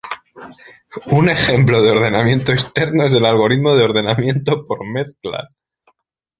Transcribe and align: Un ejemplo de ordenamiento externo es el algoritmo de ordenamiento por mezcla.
Un 1.11 1.29
ejemplo 1.29 1.83
de 1.83 1.91
ordenamiento 1.91 2.51
externo 2.53 3.05
es 3.05 3.13
el 3.13 3.23
algoritmo 3.23 3.75
de 3.75 3.83
ordenamiento 3.83 4.65
por 4.65 4.83
mezcla. 4.83 5.51